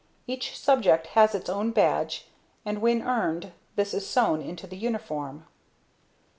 Each 0.25 0.57
subject 0.57 1.05
has 1.13 1.35
its 1.35 1.47
own 1.47 1.69
badge 1.73 2.25
and 2.65 2.81
when 2.81 3.03
earned 3.03 3.51
this 3.75 3.93
is 3.93 4.09
sewn 4.09 4.41
into 4.41 4.65
the 4.65 4.75
uniform. 4.75 5.45